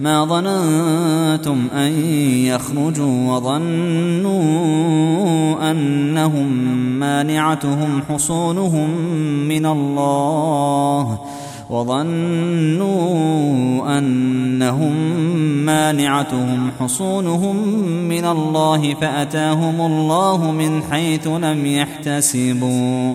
ما 0.00 0.24
ظننتم 0.24 1.66
أن 1.74 1.92
يخرجوا 2.44 3.32
وظنوا 3.32 4.36
أنهم 5.70 6.48
مانعتهم 6.98 8.02
حصونهم 8.08 8.90
من 9.48 9.66
الله 9.66 11.18
وظنوا 11.70 12.98
أنهم 13.98 14.92
مانعتهم 15.66 16.70
حصونهم 16.80 17.56
من 18.08 18.24
الله 18.24 18.94
فأتاهم 18.94 19.80
الله 19.80 20.52
من 20.52 20.82
حيث 20.90 21.26
لم 21.26 21.66
يحتسبوا 21.66 23.14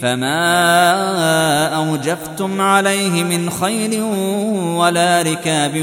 فما 0.00 1.66
اوجفتم 1.76 2.60
عليه 2.60 3.24
من 3.24 3.50
خيل 3.50 4.02
ولا 4.78 5.22
ركاب 5.22 5.82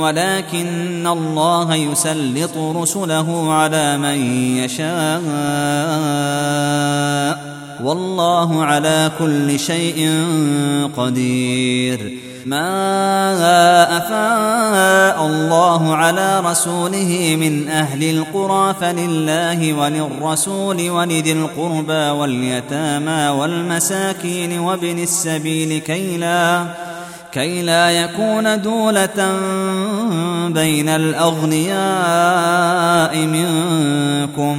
ولكن 0.00 1.06
الله 1.06 1.74
يسلط 1.74 2.56
رسله 2.56 3.52
على 3.52 3.98
من 3.98 4.18
يشاء 4.56 5.22
والله 7.88 8.64
على 8.64 9.10
كل 9.18 9.58
شيء 9.58 9.98
قدير. 10.96 12.18
ما 12.46 13.96
أفاء 13.96 15.26
الله 15.26 15.96
على 15.96 16.40
رسوله 16.40 17.36
من 17.40 17.68
أهل 17.68 18.10
القرى 18.10 18.74
فلله 18.80 19.72
وللرسول 19.72 20.90
ولذي 20.90 21.32
القربى 21.32 22.10
واليتامى 22.18 23.28
والمساكين 23.28 24.58
وابن 24.58 24.98
السبيل 24.98 25.78
كي 25.78 26.16
لا 26.16 26.64
كي 27.32 27.62
لا 27.62 27.90
يكون 27.90 28.62
دولة 28.62 29.38
بين 30.48 30.88
الأغنياء 30.88 31.76
منكم. 33.16 34.58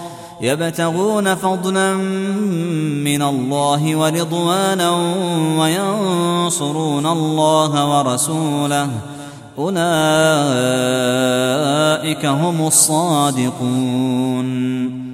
يبتغون 0.41 1.35
فضلا 1.35 1.93
من 3.03 3.21
الله 3.21 3.95
ورضوانا 3.95 4.89
وينصرون 5.59 7.05
الله 7.05 7.99
ورسوله. 7.99 8.89
أولئك 9.57 9.85
هم 12.25 12.67
الصادقون. 12.67 13.81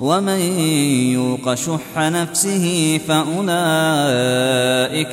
ومن 0.00 0.40
يوق 1.12 1.54
شح 1.54 1.98
نفسه 1.98 3.00
فأولئك 3.08 3.56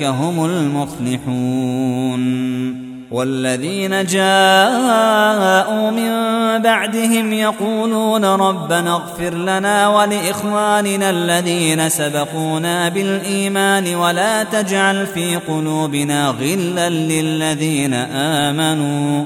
هم 0.04 0.46
المفلحون 0.46 2.22
والذين 3.12 4.06
جاءوا 4.06 5.92
من 5.92 6.12
بعدهم 6.62 7.34
يقولون 7.34 8.26
ربنا 8.26 8.96
اغفر 8.96 9.34
لنا 9.34 9.88
ولإخواننا 9.88 11.10
الذين 11.10 11.90
سبقونا 11.90 12.90
بالإيمان 12.90 13.96
ولا 13.96 14.44
تجعل 14.44 15.08
في 15.08 15.36
قلوبنا 15.36 16.28
غلا 16.28 16.90
للذين 16.90 17.94
آمنوا 18.44 19.26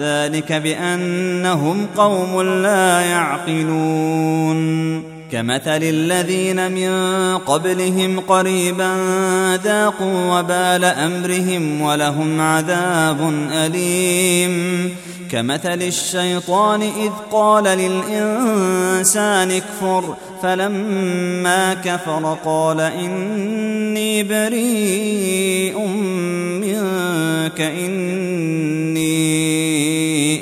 ذلك 0.00 0.52
بأنهم 0.52 1.86
قوم 1.96 2.42
لا 2.42 3.00
يعقلون. 3.00 4.56
كمثل 5.32 5.82
الذين 5.82 6.72
من 6.72 6.90
قبلهم 7.38 8.20
قريبا 8.20 8.94
ذاقوا 9.64 10.38
وبال 10.38 10.84
أمرهم 10.84 11.80
ولهم 11.80 12.40
عذاب 12.40 13.32
أليم. 13.52 14.90
كمثل 15.30 15.82
الشيطان 15.82 16.82
إذ 16.82 17.10
قال 17.32 17.64
للإنسان 17.64 19.50
اكفر 19.50 20.16
فلما 20.42 21.74
كفر 21.74 22.38
قال 22.44 22.80
إني 22.80 24.22
بريء 24.22 25.78
منك 26.60 27.60
إني 27.60 29.55